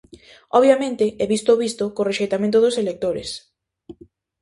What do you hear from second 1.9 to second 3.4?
co rexeitamento dos electores.